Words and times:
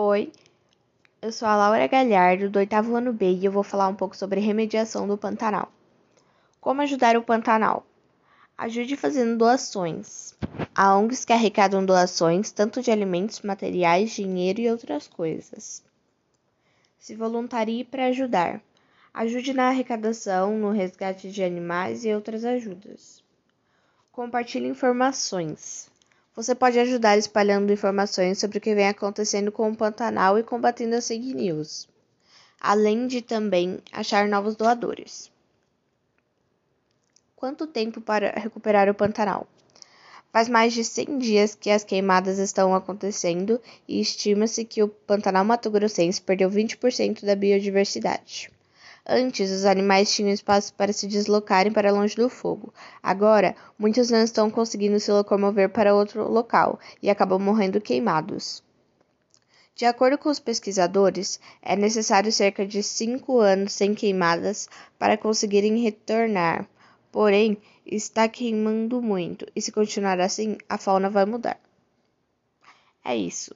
Oi, 0.00 0.30
eu 1.20 1.32
sou 1.32 1.48
a 1.48 1.56
Laura 1.56 1.84
Galhardo, 1.88 2.48
do 2.48 2.60
oitavo 2.60 2.94
ano 2.94 3.12
B, 3.12 3.32
e 3.32 3.44
eu 3.44 3.50
vou 3.50 3.64
falar 3.64 3.88
um 3.88 3.96
pouco 3.96 4.16
sobre 4.16 4.38
remediação 4.38 5.08
do 5.08 5.18
Pantanal. 5.18 5.72
Como 6.60 6.80
ajudar 6.82 7.16
o 7.16 7.22
Pantanal? 7.24 7.84
Ajude 8.56 8.96
fazendo 8.96 9.36
doações. 9.36 10.36
Há 10.72 10.96
ONGs 10.96 11.24
que 11.24 11.32
arrecadam 11.32 11.84
doações, 11.84 12.52
tanto 12.52 12.80
de 12.80 12.92
alimentos, 12.92 13.40
materiais, 13.40 14.12
dinheiro 14.12 14.60
e 14.60 14.70
outras 14.70 15.08
coisas. 15.08 15.82
Se 17.00 17.16
voluntarie 17.16 17.82
para 17.82 18.06
ajudar. 18.06 18.62
Ajude 19.12 19.52
na 19.52 19.66
arrecadação, 19.66 20.56
no 20.56 20.70
resgate 20.70 21.28
de 21.28 21.42
animais 21.42 22.04
e 22.04 22.14
outras 22.14 22.44
ajudas. 22.44 23.20
Compartilhe 24.12 24.68
informações. 24.68 25.90
Você 26.38 26.54
pode 26.54 26.78
ajudar 26.78 27.18
espalhando 27.18 27.72
informações 27.72 28.38
sobre 28.38 28.58
o 28.58 28.60
que 28.60 28.72
vem 28.72 28.86
acontecendo 28.86 29.50
com 29.50 29.68
o 29.68 29.76
Pantanal 29.76 30.38
e 30.38 30.44
combatendo 30.44 30.94
as 30.94 31.08
fake 31.08 31.34
news, 31.34 31.88
além 32.60 33.08
de 33.08 33.20
também 33.20 33.80
achar 33.90 34.28
novos 34.28 34.54
doadores. 34.54 35.32
Quanto 37.34 37.66
tempo 37.66 38.00
para 38.00 38.38
recuperar 38.38 38.88
o 38.88 38.94
Pantanal? 38.94 39.48
Faz 40.32 40.48
mais 40.48 40.72
de 40.72 40.84
100 40.84 41.18
dias 41.18 41.54
que 41.56 41.70
as 41.70 41.82
queimadas 41.82 42.38
estão 42.38 42.72
acontecendo 42.72 43.60
e 43.88 44.00
estima-se 44.00 44.64
que 44.64 44.80
o 44.80 44.86
Pantanal 44.86 45.44
Mato 45.44 45.68
Grossense 45.68 46.22
perdeu 46.22 46.48
20% 46.48 47.24
da 47.24 47.34
biodiversidade. 47.34 48.48
Antes, 49.10 49.50
os 49.50 49.64
animais 49.64 50.12
tinham 50.12 50.30
espaço 50.30 50.74
para 50.74 50.92
se 50.92 51.06
deslocarem 51.06 51.72
para 51.72 51.90
longe 51.90 52.14
do 52.14 52.28
fogo. 52.28 52.74
Agora, 53.02 53.56
muitos 53.78 54.10
não 54.10 54.22
estão 54.22 54.50
conseguindo 54.50 55.00
se 55.00 55.10
locomover 55.10 55.70
para 55.70 55.94
outro 55.94 56.30
local 56.30 56.78
e 57.02 57.08
acabam 57.08 57.40
morrendo 57.40 57.80
queimados. 57.80 58.62
De 59.74 59.86
acordo 59.86 60.18
com 60.18 60.28
os 60.28 60.38
pesquisadores, 60.38 61.40
é 61.62 61.74
necessário 61.74 62.30
cerca 62.30 62.66
de 62.66 62.82
cinco 62.82 63.38
anos 63.38 63.72
sem 63.72 63.94
queimadas 63.94 64.68
para 64.98 65.16
conseguirem 65.16 65.78
retornar. 65.78 66.68
Porém, 67.10 67.56
está 67.86 68.28
queimando 68.28 69.00
muito, 69.00 69.46
e 69.56 69.62
se 69.62 69.72
continuar 69.72 70.20
assim, 70.20 70.58
a 70.68 70.76
fauna 70.76 71.08
vai 71.08 71.24
mudar. 71.24 71.58
É 73.02 73.16
isso. 73.16 73.54